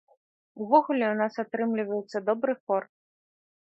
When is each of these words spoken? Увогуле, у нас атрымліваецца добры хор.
Увогуле, 0.65 1.05
у 1.13 1.17
нас 1.21 1.39
атрымліваецца 1.45 2.25
добры 2.31 2.61
хор. 2.63 2.83